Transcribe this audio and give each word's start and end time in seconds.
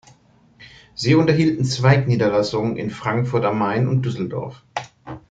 Sie 0.95 1.13
unterhält 1.13 1.63
Zweigniederlassungen 1.67 2.75
in 2.75 2.89
Frankfurt 2.89 3.45
am 3.45 3.59
Main 3.59 3.87
und 3.87 4.01
Düsseldorf. 4.01 4.63